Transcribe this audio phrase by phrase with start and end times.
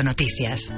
[0.00, 0.74] Noticias.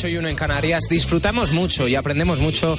[0.00, 0.84] 8 y 1 en Canarias.
[0.88, 2.78] Disfrutamos mucho y aprendemos mucho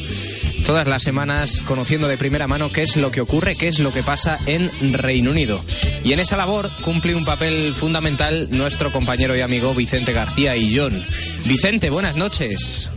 [0.66, 3.92] todas las semanas conociendo de primera mano qué es lo que ocurre, qué es lo
[3.92, 5.62] que pasa en Reino Unido.
[6.04, 10.76] Y en esa labor cumple un papel fundamental nuestro compañero y amigo Vicente García y
[10.76, 10.94] John.
[11.46, 12.90] Vicente, buenas noches.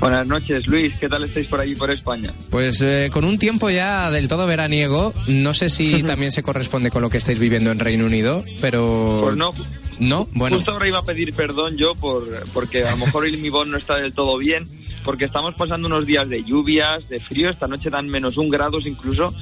[0.00, 0.92] Buenas noches, Luis.
[1.00, 2.34] ¿Qué tal estáis por allí, por España?
[2.50, 5.14] Pues eh, con un tiempo ya del todo veraniego.
[5.28, 9.20] No sé si también se corresponde con lo que estáis viviendo en Reino Unido, pero...
[9.22, 9.54] Pues no.
[9.98, 10.56] No, bueno.
[10.56, 13.66] Justo ahora iba a pedir perdón yo por porque a lo mejor el mi voz
[13.66, 14.66] no está del todo bien,
[15.04, 17.50] porque estamos pasando unos días de lluvias, de frío.
[17.50, 19.34] Esta noche dan menos un grados incluso.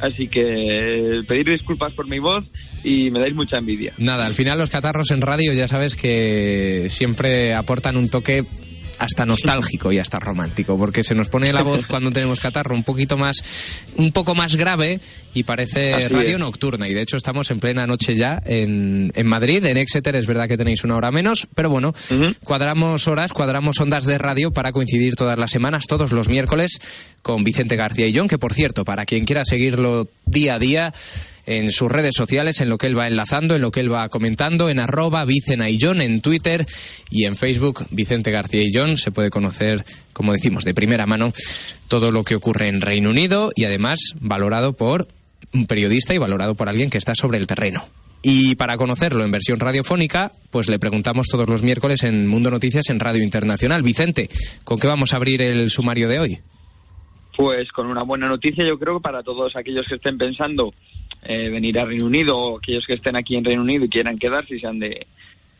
[0.00, 2.44] Así que pedir disculpas por mi voz
[2.84, 3.94] y me dais mucha envidia.
[3.96, 8.44] Nada, al final los catarros en radio ya sabes que siempre aportan un toque
[8.98, 12.84] hasta nostálgico y hasta romántico, porque se nos pone la voz cuando tenemos catarro un
[12.84, 13.36] poquito más,
[13.96, 15.00] un poco más grave
[15.34, 16.88] y parece radio nocturna.
[16.88, 20.48] Y de hecho estamos en plena noche ya en, en, Madrid, en Exeter es verdad
[20.48, 21.94] que tenéis una hora menos, pero bueno,
[22.42, 26.80] cuadramos horas, cuadramos ondas de radio para coincidir todas las semanas, todos los miércoles,
[27.22, 30.94] con Vicente García y John, que por cierto, para quien quiera seguirlo día a día,
[31.46, 34.08] en sus redes sociales, en lo que él va enlazando, en lo que él va
[34.08, 36.66] comentando, en arroba Vicena y John, en Twitter
[37.10, 38.96] y en Facebook Vicente García y John.
[38.96, 41.32] Se puede conocer, como decimos, de primera mano
[41.88, 45.08] todo lo que ocurre en Reino Unido y además valorado por
[45.54, 47.84] un periodista y valorado por alguien que está sobre el terreno.
[48.22, 52.90] Y para conocerlo en versión radiofónica, pues le preguntamos todos los miércoles en Mundo Noticias
[52.90, 53.82] en Radio Internacional.
[53.82, 54.28] Vicente,
[54.64, 56.38] ¿con qué vamos a abrir el sumario de hoy?
[57.36, 60.72] Pues con una buena noticia, yo creo, para todos aquellos que estén pensando
[61.28, 64.18] eh, venir a Reino Unido o aquellos que estén aquí en Reino Unido y quieran
[64.18, 65.06] quedarse y sean de,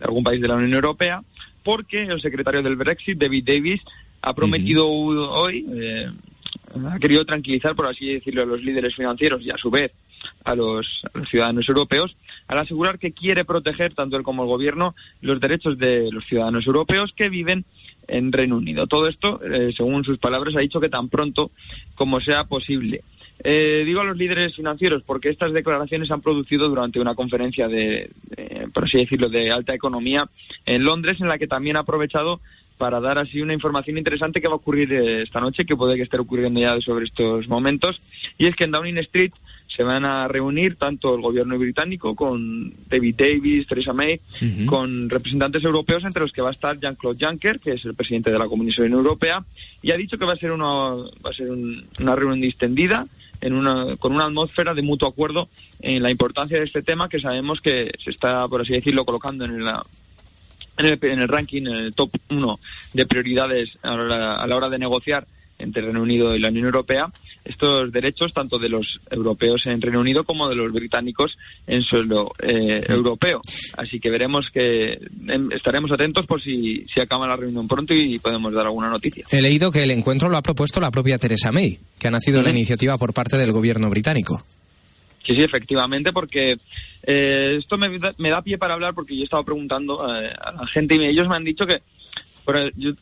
[0.00, 1.22] algún país de la Unión Europea,
[1.62, 3.82] porque el secretario del Brexit, David Davis,
[4.22, 6.10] ha prometido hoy, eh,
[6.88, 9.93] ha querido tranquilizar, por así decirlo, a los líderes financieros y a su vez
[10.44, 10.87] a los,
[11.31, 12.16] ciudadanos europeos,
[12.48, 16.66] al asegurar que quiere proteger, tanto él como el gobierno, los derechos de los ciudadanos
[16.66, 17.65] europeos que viven
[18.06, 18.87] en Reino Unido.
[18.87, 21.50] Todo esto, eh, según sus palabras, ha dicho que tan pronto
[21.97, 23.03] como sea posible.
[23.44, 28.10] Eh, digo a los líderes financieros porque estas declaraciones han producido durante una conferencia de,
[28.72, 30.28] por así decirlo, de alta economía
[30.64, 32.41] en Londres, en la que también ha aprovechado
[32.78, 35.97] para dar así una información interesante que va a ocurrir eh, esta noche, que puede
[35.97, 38.00] que esté ocurriendo ya sobre estos momentos,
[38.38, 39.32] y es que en Downing Street
[39.74, 44.18] se van a reunir tanto el gobierno británico con David Davis, Theresa May,
[44.64, 48.30] con representantes europeos entre los que va a estar Jean-Claude Juncker, que es el presidente
[48.30, 49.44] de la Comisión Europea,
[49.82, 53.06] y ha dicho que va a ser una, va a ser una reunión distendida
[53.41, 55.48] en una, con una atmósfera de mutuo acuerdo
[55.80, 59.44] en la importancia de este tema que sabemos que se está, por así decirlo, colocando
[59.44, 59.82] en, la,
[60.78, 62.60] en, el, en el ranking, en el top 1
[62.92, 65.26] de prioridades a la, hora de negociar
[65.58, 67.08] entre Reino Unido y la Unión Europea
[67.46, 71.36] estos derechos tanto de los europeos en Reino Unido como de los británicos
[71.66, 73.40] en suelo eh, europeo.
[73.76, 74.98] Así que veremos que
[75.28, 79.24] em, estaremos atentos por si, si acaba la reunión pronto y podemos dar alguna noticia.
[79.30, 82.42] He leído que el encuentro lo ha propuesto la propia Theresa May, que ha nacido
[82.42, 84.44] la iniciativa por parte del gobierno británico.
[85.26, 86.56] Sí, sí, efectivamente, porque
[87.02, 90.52] eh, esto me, me, da pie para hablar porque yo he estado preguntando eh, a
[90.52, 91.80] la gente y ellos me han dicho que
[92.76, 92.92] yo,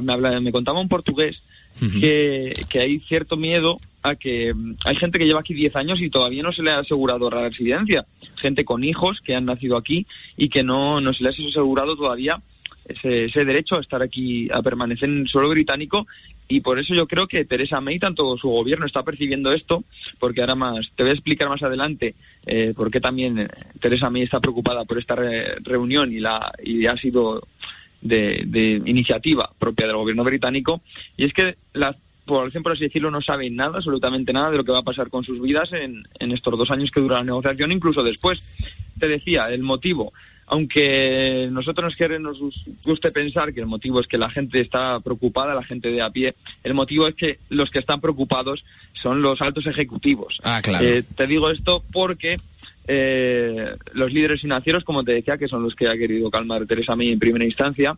[0.00, 1.36] me, me contaba un portugués
[1.78, 6.10] que, hay cierto miedo a que mm, hay gente que lleva aquí 10 años y
[6.10, 8.04] todavía no se le ha asegurado la residencia.
[8.36, 11.96] Gente con hijos que han nacido aquí y que no, no se les ha asegurado
[11.96, 12.40] todavía
[12.86, 16.06] ese, ese derecho a estar aquí, a permanecer en el suelo británico
[16.50, 19.84] y por eso yo creo que Teresa May, tanto su gobierno, está percibiendo esto,
[20.18, 23.48] porque ahora más, te voy a explicar más adelante eh, por qué también eh,
[23.80, 27.40] Teresa May está preocupada por esta reunión y, la, y ha sido
[28.00, 30.80] de, iniciativa propia del gobierno británico,
[31.16, 31.94] y es que la
[32.24, 35.10] población, por así decirlo, no sabe nada, absolutamente nada de lo que va a pasar
[35.10, 38.40] con sus vidas en, en estos dos años que dura la negociación, incluso después.
[38.98, 40.12] Te decía, el motivo,
[40.50, 42.54] aunque nosotros nos, nos
[42.84, 46.10] guste pensar que el motivo es que la gente está preocupada, la gente de a
[46.10, 50.38] pie, el motivo es que los que están preocupados son los altos ejecutivos.
[50.42, 50.84] Ah, claro.
[50.84, 52.36] Eh, te digo esto porque
[52.86, 56.96] eh, los líderes financieros, como te decía, que son los que ha querido calmar Teresa
[56.96, 57.96] May en primera instancia,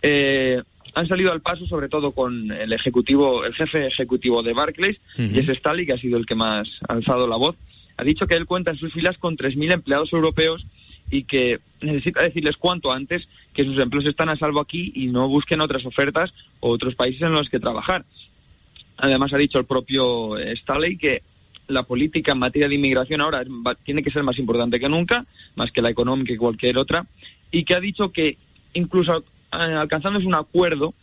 [0.00, 0.60] eh,
[0.94, 5.38] han salido al paso sobre todo con el ejecutivo, el jefe ejecutivo de Barclays, y
[5.38, 7.56] es Staley, que ha sido el que más ha alzado la voz.
[7.96, 10.66] Ha dicho que él cuenta en sus filas con 3.000 empleados europeos
[11.10, 15.28] y que necesita decirles cuanto antes que sus empleos están a salvo aquí y no
[15.28, 18.04] busquen otras ofertas o otros países en los que trabajar.
[18.96, 21.22] Además ha dicho el propio Staley que
[21.68, 23.44] la política en materia de inmigración ahora
[23.84, 25.24] tiene que ser más importante que nunca,
[25.54, 27.06] más que la económica y cualquier otra,
[27.50, 28.36] y que ha dicho que
[28.74, 29.22] incluso eh,
[29.52, 30.94] alcanzándose un acuerdo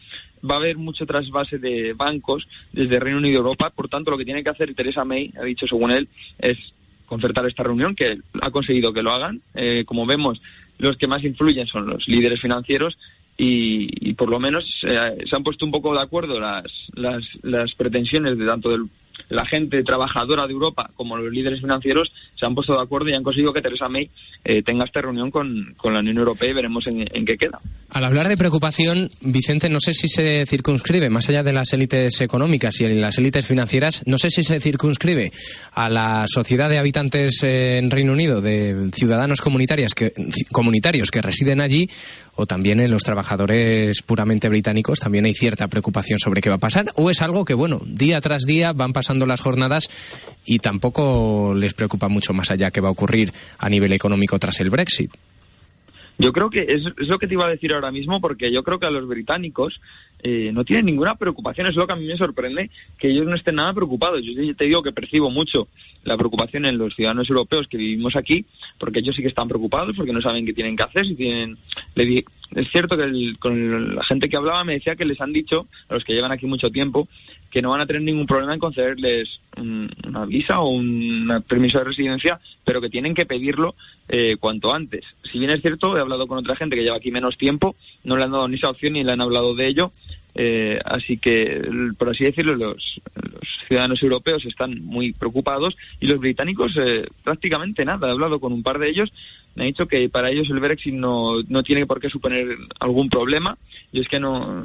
[0.50, 4.18] va a haber mucho trasvase de bancos desde Reino Unido y Europa, por tanto lo
[4.18, 6.08] que tiene que hacer Teresa May, ha dicho según él,
[6.40, 6.58] es
[7.06, 9.42] concertar esta reunión, que ha conseguido que lo hagan.
[9.56, 10.42] Eh, como vemos,
[10.78, 12.98] los que más influyen son los líderes financieros
[13.36, 17.74] y, por lo menos eh, se han puesto un poco de acuerdo las, las, las
[17.74, 18.90] pretensiones de tanto del
[19.30, 23.14] la gente trabajadora de Europa como los líderes financieros se han puesto de acuerdo y
[23.14, 24.10] han conseguido que Teresa May
[24.44, 27.60] eh, tenga esta reunión con, la Unión Europea y veremos en, qué queda.
[27.92, 32.22] Al hablar de preocupación, Vicente, no sé si se circunscribe, más allá de las élites
[32.22, 35.32] económicas y las élites financieras, no sé si se circunscribe
[35.74, 40.14] a la sociedad de habitantes en Reino Unido, de ciudadanos comunitarios que,
[40.52, 41.90] comunitarios que residen allí,
[42.36, 46.60] o también en los trabajadores puramente británicos, también hay cierta preocupación sobre qué va a
[46.60, 49.90] pasar, o es algo que, bueno, día tras día van pasando las jornadas
[50.46, 54.60] y tampoco les preocupa mucho más allá qué va a ocurrir a nivel económico tras
[54.60, 55.12] el Brexit.
[56.20, 58.78] Yo creo que es, lo que te iba a decir ahora mismo, porque yo creo
[58.78, 59.80] que a los británicos
[60.22, 61.68] eh, no tienen ninguna preocupación.
[61.68, 64.22] Es lo que a mí me sorprende, que ellos no estén nada preocupados.
[64.26, 65.70] Yo te digo que percibo mucho
[66.04, 68.46] la preocupación en los ciudadanos europeos que vivimos aquí,
[68.78, 71.06] porque ellos sí que están preocupados, porque no saben qué tienen que hacer.
[71.06, 71.58] Si tienen,
[71.96, 75.94] es cierto que con la gente que hablaba me decía que les han dicho, a
[75.94, 77.08] los que llevan aquí mucho tiempo,
[77.50, 81.86] que no van a tener ningún problema en concederles una visa o un permiso de
[81.86, 83.76] residencia, pero que tienen que pedirlo
[84.08, 85.04] eh, cuanto antes.
[85.32, 88.16] Si bien es cierto, he hablado con otra gente que lleva aquí menos tiempo, no
[88.16, 89.92] le han dado ni esa opción ni le han hablado de ello,
[90.36, 91.62] eh, así que,
[91.98, 93.00] por así decirlo, los,
[93.70, 98.10] ciudadanos europeos están muy preocupados y los británicos eh, prácticamente nada.
[98.10, 99.10] He hablado con un par de ellos
[99.56, 102.48] me ha dicho que para ellos el Brexit no, no tiene por qué suponer
[102.80, 103.58] algún problema.
[103.92, 104.64] Y es que no.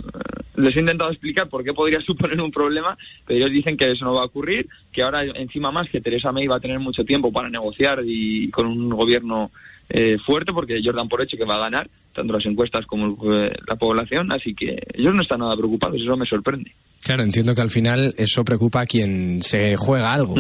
[0.56, 2.97] Les he intentado explicar por qué podría suponer un problema,
[3.27, 6.31] pero ellos dicen que eso no va a ocurrir, que ahora, encima más, que Teresa
[6.31, 9.51] May va a tener mucho tiempo para negociar y con un gobierno
[9.89, 13.33] eh, fuerte, porque ellos dan por hecho que va a ganar, tanto las encuestas como
[13.33, 16.73] eh, la población, así que ellos no están nada preocupados, eso me sorprende.
[17.05, 20.35] Claro, entiendo que al final eso preocupa a quien se juega algo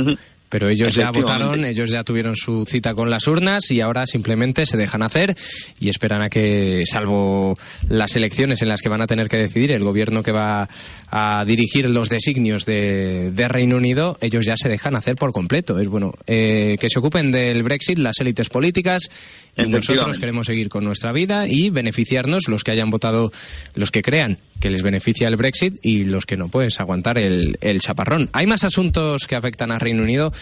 [0.54, 4.66] pero ellos ya votaron, ellos ya tuvieron su cita con las urnas y ahora simplemente
[4.66, 5.34] se dejan hacer
[5.80, 7.58] y esperan a que, salvo
[7.88, 10.68] las elecciones en las que van a tener que decidir el gobierno que va
[11.10, 15.80] a dirigir los designios de, Reino Unido, ellos ya se dejan hacer por completo.
[15.80, 19.10] Es bueno eh, que se ocupen del Brexit las élites políticas
[19.56, 23.32] y nosotros queremos seguir con nuestra vida y beneficiarnos los que hayan votado,
[23.74, 27.58] los que crean que les beneficia el Brexit y los que no, pues aguantar el,
[27.60, 28.30] el chaparrón.
[28.32, 30.32] Hay más asuntos que afectan a Reino Unido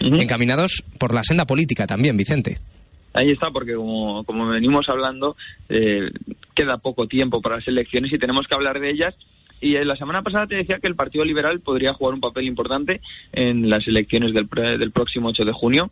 [0.00, 2.58] encaminados por la senda política también, Vicente.
[3.14, 5.36] Ahí está, porque como, como venimos hablando,
[5.68, 6.10] eh,
[6.54, 9.14] queda poco tiempo para las elecciones y tenemos que hablar de ellas.
[9.60, 13.00] Y la semana pasada te decía que el Partido Liberal podría jugar un papel importante
[13.32, 15.90] en las elecciones del, del próximo 8 de junio.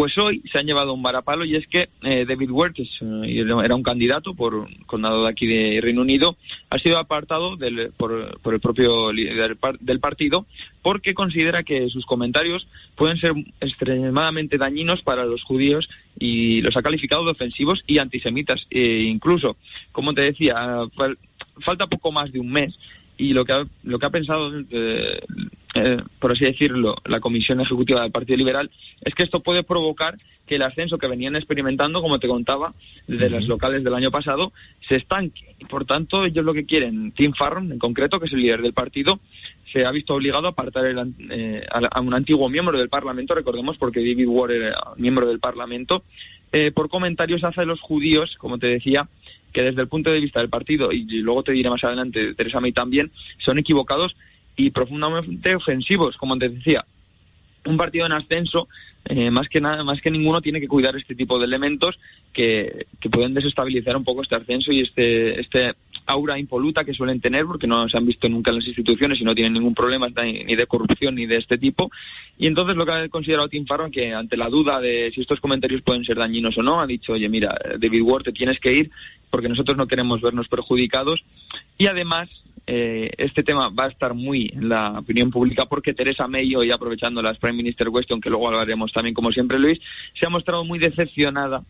[0.00, 3.44] Pues hoy se han llevado un varapalo y es que eh, David Ward, que eh,
[3.62, 6.38] era un candidato por condado de aquí de Reino Unido,
[6.70, 10.46] ha sido apartado del, por, el propio líder del partido
[10.80, 12.66] porque considera que sus comentarios
[12.96, 15.86] pueden ser extremadamente dañinos para los judíos
[16.18, 18.62] y los ha calificado de ofensivos y antisemitas.
[18.70, 19.58] E incluso,
[19.92, 20.78] como te decía,
[21.62, 22.74] falta poco más de un mes
[23.18, 25.20] y lo que ha, lo que ha pensado, eh,
[25.74, 28.70] eh, por así decirlo, la Comisión Ejecutiva del Partido Liberal
[29.02, 32.74] es que esto puede provocar que el ascenso que venían experimentando, como te contaba,
[33.06, 34.52] desde las locales del año pasado,
[34.88, 35.54] se estanque.
[35.60, 38.62] Y por tanto, ellos lo que quieren, Tim Farron en concreto, que es el líder
[38.62, 39.20] del partido,
[39.72, 40.84] se ha visto obligado a apartar
[41.30, 46.02] eh, a, un antiguo miembro del Parlamento, recordemos, porque David Ward era miembro del Parlamento,
[46.74, 49.08] por comentarios hacia los judíos, como te decía,
[49.52, 52.60] que desde el punto de vista del partido, y luego te diré más adelante, Teresa
[52.60, 54.16] May también, son equivocados
[54.66, 56.84] y profundamente ofensivos, como te decía.
[57.64, 58.68] Un partido en ascenso,
[59.04, 61.98] eh, más que nada, más que ninguno, tiene que cuidar este tipo de elementos
[62.32, 65.74] que, que pueden desestabilizar un poco este ascenso y este, este
[66.06, 69.24] aura impoluta que suelen tener porque no se han visto nunca en las instituciones y
[69.24, 71.90] no tienen ningún problema ni de corrupción ni de este tipo.
[72.38, 75.40] Y entonces lo que ha considerado Tim Farron que ante la duda de si estos
[75.40, 78.72] comentarios pueden ser dañinos o no, ha dicho, oye, mira, David Ward, te tienes que
[78.72, 78.90] ir
[79.30, 81.22] porque nosotros no queremos vernos perjudicados.
[81.78, 82.28] Y además,
[82.66, 86.70] eh, este tema va a estar muy en la opinión pública porque Teresa May, hoy
[86.70, 89.80] aprovechando las Prime Minister Question, que luego hablaremos también como siempre Luis,
[90.18, 91.62] se ha mostrado muy decepcionada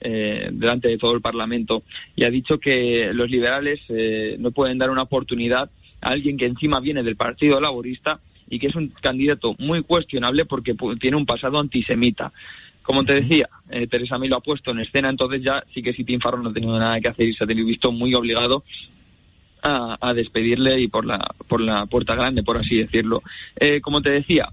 [0.00, 1.84] eh, delante de todo el Parlamento
[2.16, 5.70] y ha dicho que los liberales eh, no pueden dar una oportunidad
[6.00, 8.18] a alguien que encima viene del Partido Laborista
[8.50, 12.32] y que es un candidato muy cuestionable porque tiene un pasado antisemita.
[12.82, 15.92] Como te decía, eh, Teresa May lo ha puesto en escena, entonces ya sí que
[15.92, 18.64] Tim Farron no ha tenido nada que hacer y se ha tenido visto muy obligado
[19.62, 23.22] a, despedirle y por la, por la puerta grande, por así decirlo.
[23.58, 24.48] Eh, como te decía,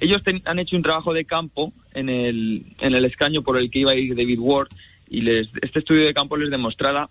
[0.00, 3.80] ellos han hecho un trabajo de campo en el, en el escaño por el que
[3.80, 4.68] iba a ir David Ward
[5.08, 7.08] y les, este estudio de campo les demostraba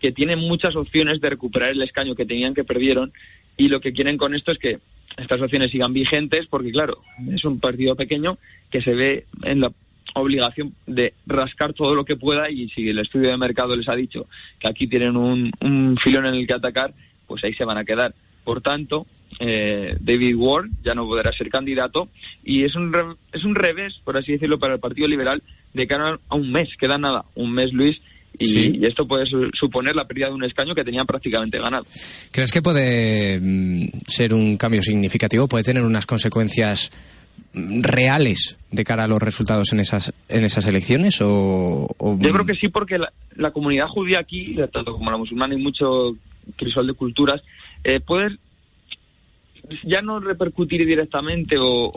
[0.00, 3.12] que tienen muchas opciones de recuperar el escaño que tenían que perdieron
[3.56, 4.78] y lo que quieren con esto es que
[5.16, 6.98] estas opciones sigan vigentes porque claro,
[7.32, 8.38] es un partido pequeño
[8.70, 9.72] que se ve en la
[10.14, 13.94] obligación de rascar todo lo que pueda y si el estudio de mercado les ha
[13.94, 14.26] dicho
[14.58, 16.92] que aquí tienen un, un filón en el que atacar,
[17.26, 18.14] pues ahí se van a quedar.
[18.44, 19.06] Por tanto,
[19.40, 22.08] eh, David Ward ya no podrá ser candidato
[22.44, 22.94] y es un,
[23.32, 25.42] es un revés, por así decirlo, para el Partido Liberal
[25.72, 28.00] de cara a un mes, queda nada, un mes Luis,
[28.38, 29.24] y, esto puede
[29.58, 31.84] suponer la pérdida de un escaño que tenían prácticamente ganado.
[32.30, 35.46] ¿Crees que puede mm, ser un cambio significativo?
[35.46, 36.90] ¿Puede tener unas consecuencias
[37.54, 41.86] reales de cara a los resultados en esas en esas elecciones o,
[42.18, 42.98] yo creo que sí porque
[43.36, 46.16] la, comunidad judía aquí tanto como la musulmana y mucho
[46.56, 47.42] crisol de culturas
[47.84, 48.38] eh, puede
[49.84, 51.90] ya no repercutir directamente o,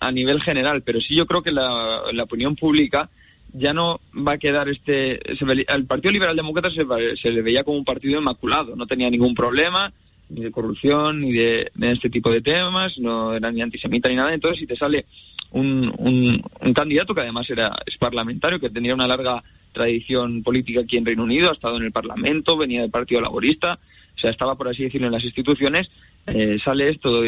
[0.00, 3.08] a nivel general pero sí yo creo que la, opinión pública
[3.52, 6.84] ya no va a quedar este el Partido Liberal Demócrata se,
[7.20, 9.92] se le veía como un partido inmaculado no tenía ningún problema
[10.30, 14.32] ni de corrupción, ni de, este tipo de temas, no era ni antisemita ni nada.
[14.32, 15.06] Entonces, si te sale
[15.52, 20.96] un, un, candidato que además era es parlamentario, que tenía una larga tradición política aquí
[20.96, 23.78] en Reino Unido, ha estado en el Parlamento, venía del Partido Laborista,
[24.16, 25.88] o sea, estaba, por así decirlo, en las instituciones,
[26.26, 27.22] eh, sale esto,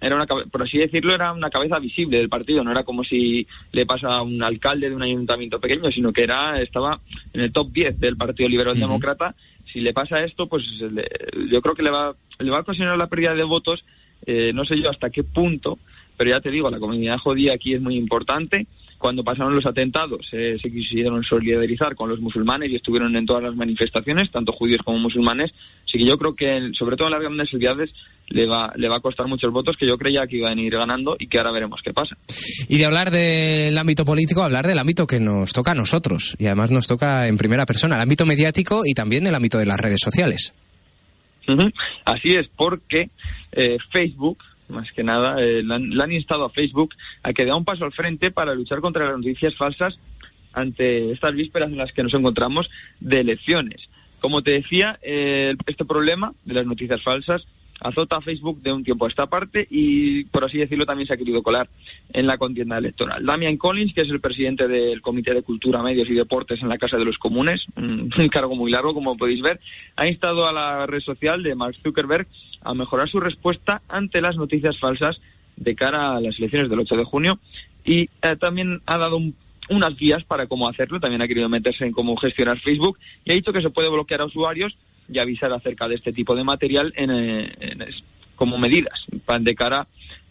[0.00, 3.46] era una, por así decirlo, era una cabeza visible del partido, no era como si
[3.72, 7.00] le pasa a un alcalde de un ayuntamiento pequeño, sino que era estaba
[7.32, 9.34] en el top 10 del Partido Liberal Demócrata.
[9.72, 10.64] Si le pasa esto, pues
[11.50, 13.84] yo creo que le va le va a ocasionar la pérdida de votos,
[14.26, 15.78] eh, no sé yo hasta qué punto,
[16.16, 18.66] pero ya te digo, la comunidad judía aquí es muy importante.
[18.98, 23.44] Cuando pasaron los atentados eh, se quisieron solidarizar con los musulmanes y estuvieron en todas
[23.44, 25.52] las manifestaciones, tanto judíos como musulmanes.
[25.86, 27.90] Así que yo creo que, sobre todo en las grandes ciudades,
[28.30, 30.72] le va, le va a costar muchos votos que yo creía que iban a ir
[30.72, 32.16] ganando y que ahora veremos qué pasa.
[32.68, 36.46] Y de hablar del ámbito político, hablar del ámbito que nos toca a nosotros y
[36.46, 39.78] además nos toca en primera persona, el ámbito mediático y también el ámbito de las
[39.78, 40.52] redes sociales.
[42.04, 43.10] Así es, porque
[43.52, 44.38] eh, Facebook,
[44.68, 47.92] más que nada, eh, le, han, instado a Facebook a que dé un paso al
[47.92, 49.98] frente para luchar contra las noticias falsas
[50.52, 52.68] ante estas vísperas en las que nos encontramos
[53.00, 53.88] de elecciones.
[54.20, 57.46] Como te decía, eh, este problema de las noticias falsas
[57.80, 61.14] azota a Facebook de un tiempo a esta parte y, por así decirlo, también se
[61.14, 61.68] ha querido colar
[62.12, 63.24] en la contienda electoral.
[63.24, 66.78] Damian Collins, que es el presidente del Comité de Cultura, Medios y Deportes en la
[66.78, 69.60] Casa de los Comunes, un cargo muy largo, como podéis ver,
[69.96, 72.26] ha instado a la red social de Mark Zuckerberg
[72.62, 75.20] a mejorar su respuesta ante las noticias falsas
[75.56, 77.38] de cara a las elecciones del 8 de junio
[77.84, 79.20] y eh, también ha dado
[79.70, 83.34] unas guías para cómo hacerlo, también ha querido meterse en cómo gestionar Facebook y ha
[83.34, 84.76] dicho que se puede bloquear a usuarios
[85.10, 87.88] y avisar acerca de este tipo de material en, eh,
[88.36, 88.98] como medidas
[89.40, 89.86] de cara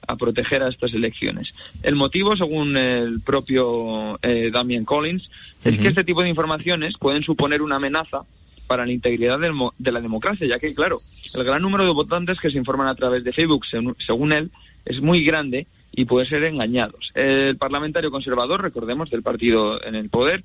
[0.08, 1.50] a proteger a estas elecciones.
[1.84, 5.30] El motivo, según el propio eh, Damien Collins,
[5.64, 8.22] es que este tipo de informaciones pueden suponer una amenaza
[8.68, 11.00] para la integridad de la democracia, ya que, claro,
[11.34, 13.66] el gran número de votantes que se informan a través de Facebook,
[14.06, 14.52] según él,
[14.86, 17.12] es muy grande y pueden ser engañados.
[17.16, 20.44] El parlamentario conservador, recordemos, del partido en el poder,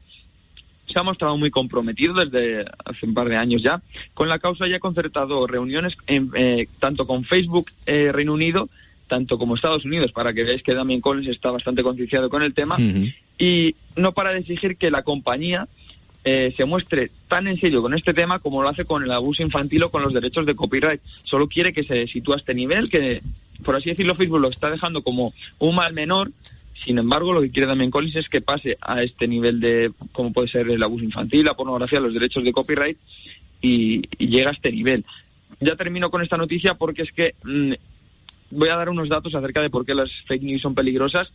[0.93, 3.81] se ha mostrado muy comprometido desde hace un par de años ya
[4.15, 8.69] con la causa y ha concertado reuniones eh, tanto con Facebook eh, Reino Unido
[9.09, 12.55] tanto como Estados Unidos para que veáis que Damien Collins está bastante concienciado con el
[12.55, 12.77] tema
[13.39, 15.69] y no para de exigir que la compañía
[16.25, 19.43] eh, se muestre tan en serio con este tema como lo hace con el abuso
[19.43, 21.01] infantil o con los derechos de copyright.
[21.25, 23.21] Solo quiere que se sitúe a este nivel, que
[23.65, 26.31] por así decirlo Facebook lo está dejando como un mal menor
[26.85, 30.33] sin embargo, lo que quiere también Collins es que pase a este nivel de, como
[30.33, 32.97] puede ser el abuso infantil, la pornografía, los derechos de copyright,
[33.61, 35.05] y, llega a este nivel.
[35.61, 37.73] Ya termino con esta noticia porque es que mm,
[38.51, 41.29] voy a dar unos datos acerca de por qué las fake news son peligrosas,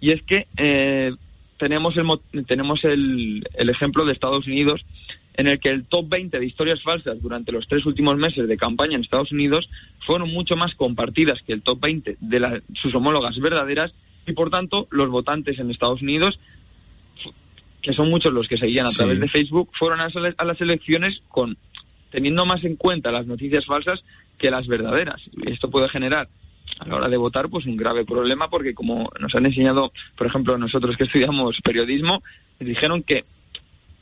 [0.00, 1.12] y es que eh,
[1.58, 4.84] tenemos, el, tenemos el, el ejemplo de Estados Unidos,
[5.34, 8.56] en el que el top 20 de historias falsas durante los tres últimos meses de
[8.58, 9.70] campaña en Estados Unidos
[10.04, 13.92] fueron mucho más compartidas que el top 20 de sus homólogas verdaderas
[14.30, 16.38] y por tanto los votantes en Estados Unidos,
[17.82, 21.56] que son muchos los que seguían a través de Facebook, fueron a, las elecciones con
[22.10, 24.00] teniendo más en cuenta las noticias falsas
[24.38, 25.20] que las verdaderas.
[25.36, 26.28] Y esto puede generar
[26.78, 30.26] a la hora de votar pues un grave problema porque como nos han enseñado, por
[30.26, 32.22] ejemplo, nosotros que estudiamos periodismo,
[32.58, 33.24] dijeron que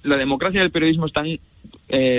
[0.02, 1.40] la democracia y el periodismo están eh,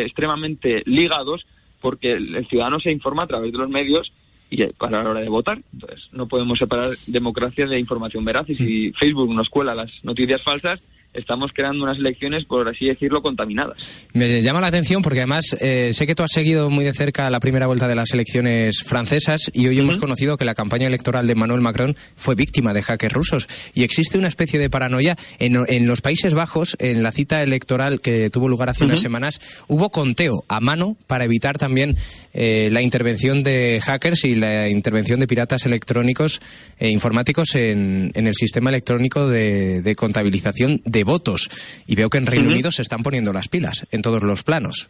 [0.06, 1.46] extremadamente ligados
[1.82, 4.12] porque el, ciudadano se informa a través de los medios
[4.50, 5.60] y para la hora de votar.
[5.74, 8.50] Entonces, no podemos separar democracia de información veraz.
[8.50, 8.92] Y si.
[8.94, 10.80] Facebook nos cuela las noticias falsas,
[11.14, 14.08] estamos creando unas elecciones, por así decirlo, contaminadas.
[14.14, 17.30] Me llama la atención porque además eh, sé que tú has seguido muy de cerca
[17.30, 21.26] la primera vuelta de las elecciones francesas y hoy hemos conocido que la campaña electoral
[21.28, 25.16] de Emmanuel Macron fue víctima de hackers rusos y existe una especie de paranoia.
[25.40, 29.90] En, los Países Bajos, en la cita electoral que tuvo lugar hace unas semanas, hubo
[29.90, 31.96] conteo a mano para evitar también
[32.34, 36.42] eh, la intervención de hackers y la intervención de piratas electrónicos
[36.78, 41.50] e informáticos en, el sistema electrónico de, de contabilización de votos.
[41.88, 44.90] Y veo que en Reino Unido se están poniendo las pilas en todos los planos.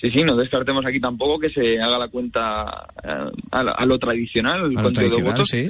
[0.00, 4.66] Sí, sí, no descartemos aquí tampoco que se haga la cuenta eh, a, lo tradicional,
[4.66, 5.48] el de votos.
[5.48, 5.68] Sí.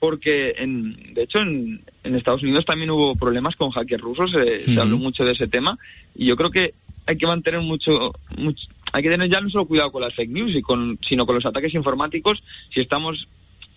[0.00, 4.80] Porque, en, de hecho, en, Estados Unidos también hubo problemas con hackers rusos, eh, se
[4.80, 5.78] habló mucho de ese tema,
[6.14, 6.74] y yo creo que
[7.06, 10.30] hay que mantener mucho, mucho, hay que tener ya no solo cuidado con las fake
[10.30, 12.42] news, y con, sino con los ataques informáticos,
[12.74, 13.28] si estamos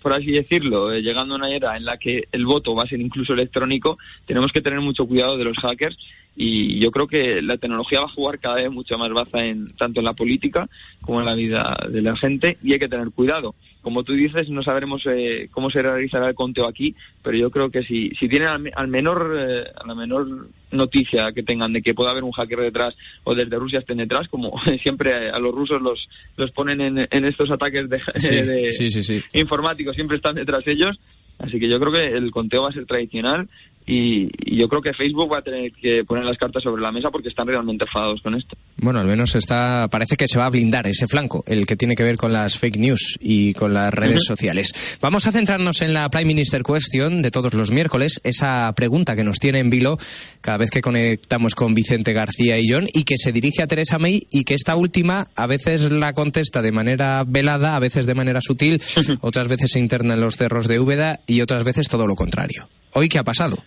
[0.04, 2.88] por así decirlo, eh, llegando a una era en la que el voto va a
[2.88, 5.98] ser incluso electrónico, tenemos que tener mucho cuidado de los hackers
[6.36, 9.70] y yo creo que la tecnología va a jugar cada vez mucho más baza en
[9.78, 10.68] tanto en la política
[11.02, 14.50] como en la vida de la gente y hay que tener cuidado como tú dices,
[14.50, 18.30] no sabremos eh, cómo se realizará el conteo aquí, pero yo creo que si, si
[18.30, 22.32] tienen al, menor, eh, a la menor noticia que tengan de que pueda haber un
[22.32, 26.80] hacker detrás o desde Rusia estén detrás, como siempre a los rusos los, los ponen
[26.80, 30.98] en, en estos ataques de, informáticos, siempre están detrás ellos.
[31.40, 33.50] Así que yo creo que el conteo va a ser tradicional
[33.86, 37.10] y, yo creo que Facebook va a tener que poner las cartas sobre la mesa
[37.10, 38.56] porque están realmente enfadados con esto.
[38.78, 41.96] Bueno, al menos está, parece que se va a blindar ese flanco, el que tiene
[41.96, 44.98] que ver con las fake news y con las redes sociales.
[45.02, 49.24] Vamos a centrarnos en la Prime Minister Question de todos los miércoles, esa pregunta que
[49.24, 49.98] nos tiene en vilo
[50.42, 54.00] cada vez que conectamos con Vicente García y John y que se dirige a Teresa
[54.00, 58.16] May y que esta última a veces la contesta de manera velada, a veces de
[58.16, 58.82] manera sutil,
[59.22, 62.68] otras veces se interna en los cerros de Úbeda y otras veces todo lo contrario.
[62.94, 63.58] ¿Hoy qué ha pasado?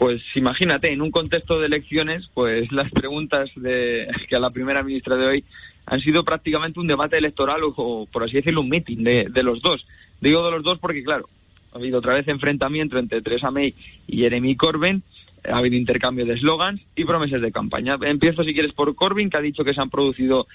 [0.00, 4.82] Pues imagínate, en un contexto de elecciones, pues las preguntas de, que a la primera
[4.82, 5.44] ministra de hoy
[5.84, 9.60] han sido prácticamente un debate electoral o, por así decirlo, un meeting de, de, los
[9.60, 9.86] dos.
[10.22, 11.26] Digo de los dos porque, claro,
[11.74, 13.74] ha habido otra vez enfrentamiento entre Theresa May
[14.06, 15.02] y Jeremy Corbyn,
[15.44, 17.98] ha habido intercambio de eslogans y promesas de campaña.
[18.00, 20.46] Empiezo, si quieres, por Corbyn, que ha dicho que se han producido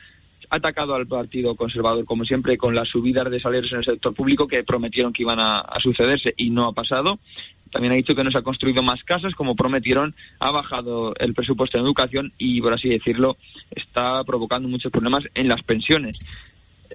[0.49, 4.47] atacado al Partido Conservador, como siempre, con las subidas de salarios en el sector público
[4.47, 7.19] que prometieron que iban a, sucederse y no ha pasado.
[7.71, 11.33] También ha dicho que no se ha construido más casas, como prometieron, ha bajado el
[11.33, 13.37] presupuesto en educación y, por así decirlo,
[13.71, 16.19] está provocando muchos problemas en las pensiones.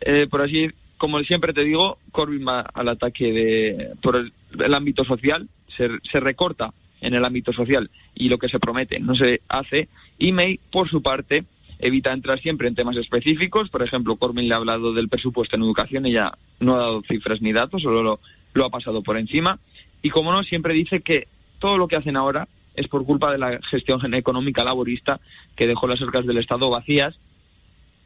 [0.01, 5.05] Eh, por así, como siempre te digo, Corbyn va al ataque de, por el, ámbito
[5.05, 9.41] social, se, se recorta en el ámbito social y lo que se promete no se
[9.49, 9.89] hace.
[10.19, 11.45] Y May, por su parte,
[11.81, 13.71] evita entrar siempre en temas específicos.
[13.71, 17.41] Por ejemplo, Corbyn le ha hablado del presupuesto en educación, ella no ha dado cifras
[17.41, 18.21] ni datos, solo lo,
[18.55, 19.59] lo ha pasado por encima.
[20.03, 21.27] Y como no, siempre dice que
[21.59, 25.21] todo lo que hacen ahora es por culpa de la gestión económica laborista
[25.57, 27.19] que dejó las arcas del Estado vacías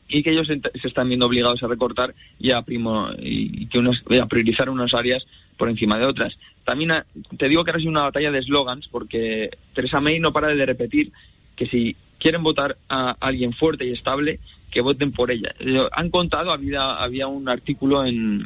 [0.08, 4.02] y que ellos se están viendo obligados a recortar y a, primo, y que unos,
[4.20, 5.24] a priorizar unas áreas
[5.56, 6.34] por encima de otras.
[6.64, 6.92] También
[7.38, 10.66] te digo que ahora es una batalla de eslogans porque Theresa May no para de
[10.66, 11.12] repetir
[11.56, 14.40] que si quieren votar a alguien fuerte y estable,
[14.72, 15.54] que voten por ella.
[15.92, 18.42] Han contado, había, había un artículo en,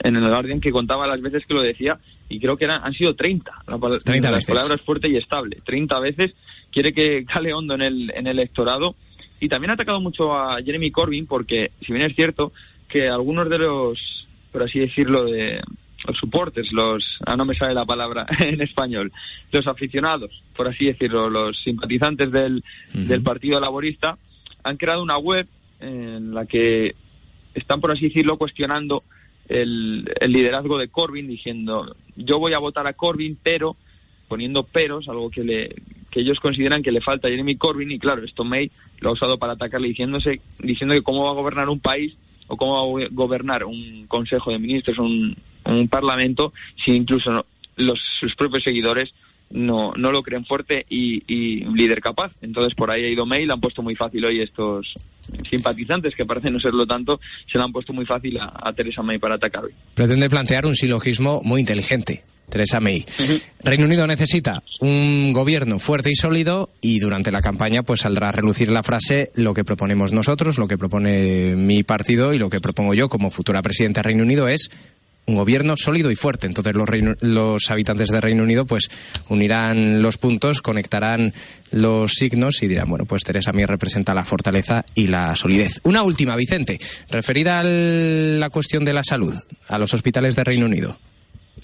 [0.00, 1.96] en el Guardian que contaba las veces que lo decía
[2.28, 5.58] y creo que eran, han sido 30, la, 30 las palabras fuerte y estable.
[5.64, 6.32] 30 veces
[6.72, 8.96] quiere que cale hondo en el, en el electorado
[9.38, 12.52] y también ha atacado mucho a Jeremy Corbyn porque, si bien es cierto
[12.88, 15.60] que algunos de los, por así decirlo, de
[16.06, 19.12] los supporters, los, ah, no me sale la palabra en español,
[19.52, 24.16] los aficionados, por así decirlo, los simpatizantes del, del Partido Laborista,
[24.62, 25.46] han creado una web
[25.80, 26.94] en la que
[27.54, 29.02] están, por así decirlo, cuestionando
[29.48, 33.76] el, liderazgo de Corbyn, diciendo yo voy a votar a Corbyn, pero
[34.28, 35.74] poniendo peros, algo que, le,
[36.10, 39.12] que ellos consideran que le falta a Jeremy Corbyn, y claro, esto May lo ha
[39.12, 42.14] usado para atacarle diciéndose, diciendo que cómo va a gobernar un país
[42.46, 46.52] o cómo va a gobernar un consejo de ministros, un, un parlamento,
[46.84, 47.46] si incluso
[47.76, 49.10] los, sus propios seguidores
[49.50, 52.32] no, no lo creen fuerte y, y líder capaz.
[52.40, 54.86] Entonces por ahí ha ido May, le han puesto muy fácil hoy estos
[55.48, 57.20] simpatizantes, que parecen no serlo tanto,
[57.50, 59.72] se le han puesto muy fácil a, a Teresa May para atacar hoy.
[59.94, 62.24] Pretende plantear un silogismo muy inteligente.
[62.50, 63.04] Teresa May.
[63.62, 68.32] Reino Unido necesita un gobierno fuerte y sólido y durante la campaña pues saldrá a
[68.32, 72.60] relucir la frase lo que proponemos nosotros, lo que propone mi partido y lo que
[72.60, 74.70] propongo yo como futura presidenta de Reino Unido es
[75.26, 76.46] un gobierno sólido y fuerte.
[76.46, 76.88] Entonces los,
[77.20, 78.90] los habitantes de Reino Unido pues
[79.28, 81.32] unirán los puntos, conectarán
[81.70, 85.80] los signos y dirán, bueno, pues Teresa May representa la fortaleza y la solidez.
[85.84, 86.78] Una última, Vicente,
[87.10, 89.34] referida a la cuestión de la salud,
[89.68, 90.98] a los hospitales de Reino Unido.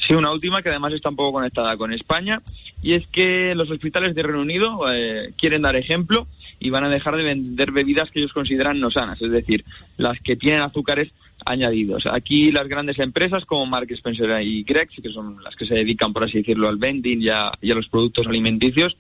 [0.07, 2.41] Sí, una última que además está un poco conectada con España
[2.83, 6.27] y es que los hospitales de Reino Unido eh, quieren dar ejemplo
[6.61, 9.65] y van a dejar de vender bebidas que ellos consideran no sanas, es decir,
[9.97, 11.13] las que tienen azúcares
[11.47, 12.05] añadidos.
[12.11, 16.13] Aquí las grandes empresas como Mark Spencer y Grex, que son las que se dedican,
[16.13, 18.97] por así decirlo, al vending y a, los productos alimenticios,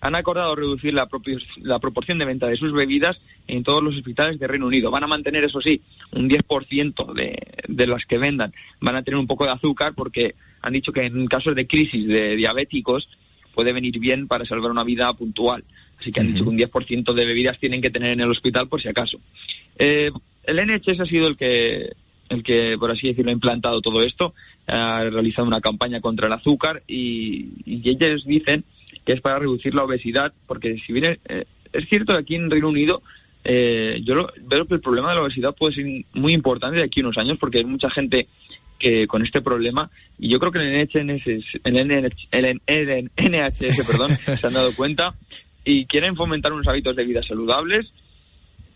[0.00, 1.08] han acordado reducir la,
[1.62, 4.90] la proporción de venta de sus bebidas en todos los hospitales de Reino Unido.
[4.90, 5.80] Van a mantener, eso sí,
[6.12, 8.52] un 10% de, de las que vendan.
[8.80, 12.06] Van a tener un poco de azúcar porque han dicho que en casos de crisis
[12.06, 13.08] de diabéticos
[13.54, 15.62] puede venir bien para salvar una vida puntual.
[16.00, 18.68] Así que han dicho que un 10% de bebidas tienen que tener en el hospital
[18.68, 19.18] por si acaso.
[19.78, 20.10] Eh,
[20.46, 21.92] el NHS ha sido el que,
[22.28, 24.34] el que, por así decirlo, ha implantado todo esto,
[24.66, 28.64] ha realizado una campaña contra el azúcar y, ellos dicen
[29.04, 32.50] que es para reducir la obesidad, porque si bien eh, es cierto que aquí en
[32.50, 33.02] Reino Unido
[33.44, 37.00] eh, yo veo que el problema de la obesidad puede ser muy importante de aquí
[37.00, 38.26] a unos años, porque hay mucha gente
[38.78, 44.10] que con este problema y yo creo que en el NHS, en el NHS perdón,
[44.40, 45.14] se han dado cuenta
[45.64, 47.92] y quieren fomentar unos hábitos de vida saludables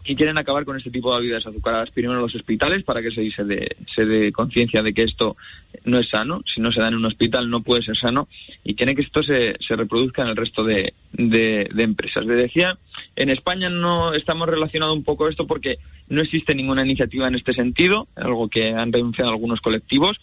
[0.04, 3.10] y quieren acabar con este tipo de bebidas azucaradas primero en los hospitales para que
[3.10, 5.36] se, se dé se de conciencia de que esto
[5.84, 6.42] no es sano.
[6.52, 8.28] Si no se da en un hospital no puede ser sano
[8.64, 12.24] y quieren que esto se, se reproduzca en el resto de, de, empresas.
[12.24, 12.76] Le decía,
[13.16, 17.54] en España no estamos relacionados un poco esto porque no existe ninguna iniciativa en este
[17.54, 20.18] sentido, algo que han denunciado algunos colectivos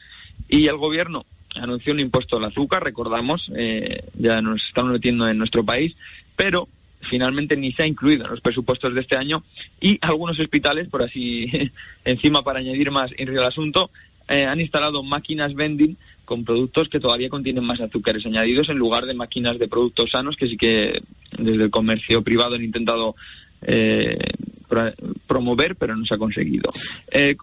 [0.49, 5.38] y el gobierno anunció un impuesto al azúcar, recordamos, eh, ya nos estamos metiendo en
[5.38, 5.95] nuestro país,
[6.35, 6.67] pero
[7.10, 9.43] finalmente ni se ha incluido en los presupuestos de este año
[9.79, 11.49] y algunos hospitales, por así
[12.05, 13.89] encima para añadir más en el asunto,
[14.27, 19.05] eh, han instalado máquinas vending con productos que todavía contienen más azúcares añadidos en lugar
[19.05, 21.01] de máquinas de productos sanos que sí que
[21.38, 23.15] desde el comercio privado han intentado
[23.62, 24.17] eh,
[25.27, 26.69] promover, pero no se ha conseguido.
[27.12, 27.36] Eh,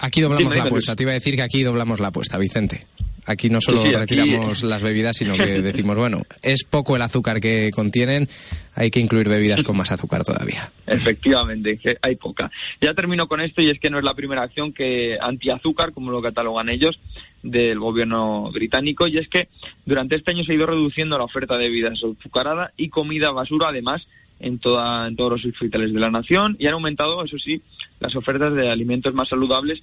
[0.00, 0.96] aquí doblamos la apuesta.
[0.96, 2.86] Te iba a decir que aquí doblamos la apuesta, Vicente.
[3.26, 7.70] Aquí no solo retiramos las bebidas, sino que decimos, bueno, es poco el azúcar que
[7.72, 8.28] contienen,
[8.74, 10.70] hay que incluir bebidas con más azúcar todavía.
[10.86, 12.50] Efectivamente, hay poca.
[12.80, 16.10] Ya termino con esto y es que no es la primera acción que antiazúcar, como
[16.10, 16.98] lo catalogan ellos,
[17.42, 19.48] del gobierno británico, y es que
[19.84, 23.68] durante este año se ha ido reduciendo la oferta de bebidas azucaradas y comida basura,
[23.68, 24.06] además,
[24.40, 27.60] en, toda, en todos los hospitales de la nación, y han aumentado, eso sí,
[28.00, 29.82] las ofertas de alimentos más saludables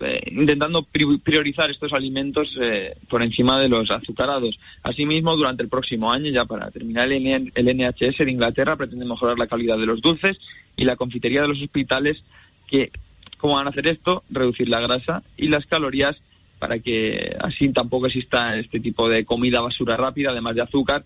[0.00, 4.58] eh, intentando priorizar estos alimentos eh, por encima de los azucarados.
[4.82, 9.46] Asimismo, durante el próximo año, ya para terminar, el, NHS de Inglaterra pretende mejorar la
[9.46, 10.36] calidad de los dulces
[10.76, 12.22] y la confitería de los hospitales,
[12.66, 12.90] que,
[13.38, 14.22] ¿cómo van a hacer esto?
[14.28, 16.16] Reducir la grasa y las calorías
[16.58, 21.04] para que así tampoco exista este tipo de comida basura rápida, además de azúcar.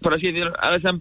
[0.00, 1.00] Por así decirlo, ahora se han,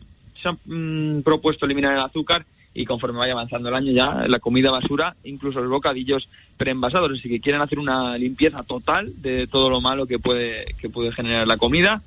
[0.66, 5.16] mm, propuesto eliminar el azúcar y conforme vaya avanzando el año ya la comida basura,
[5.24, 10.08] incluso los bocadillos preenvasados, así que quieren hacer una limpieza total de todo lo malo
[10.08, 12.02] que puede que puede generar la comida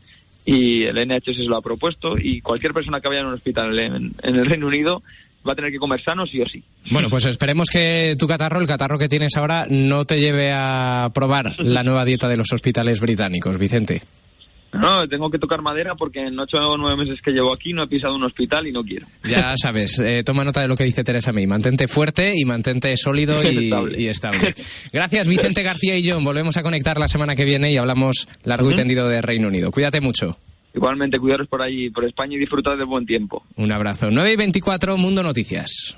[0.45, 4.15] y el NHS lo ha propuesto y cualquier persona que vaya a un hospital en
[4.23, 5.03] el Reino Unido
[5.47, 6.63] va a tener que comer sano sí o sí.
[6.91, 11.11] Bueno, pues esperemos que tu catarro, el catarro que tienes ahora, no te lleve a
[11.15, 14.03] probar la nueva dieta de los hospitales británicos, Vicente.
[14.73, 17.85] No, tengo que tocar madera porque en ocho o nueve meses que llevo aquí no
[17.85, 19.07] he pisado un hospital y no quiero.
[19.25, 21.47] Ya sabes, eh, toma nota de lo que dice Teresa May.
[21.47, 23.43] Mantente fuerte y mantente sólido
[23.97, 24.55] y, estable.
[24.93, 26.25] Gracias, Vicente García y John.
[26.25, 29.71] Volvemos a conectar la semana que viene y hablamos largo y tendido de Reino Unido.
[29.71, 30.39] Cuídate mucho.
[30.75, 33.43] Igualmente, cuidaros por ahí, por España y disfrutad del buen tiempo.
[33.57, 34.11] Un abrazo.
[34.11, 35.95] 9 y 24, Mundo Noticias.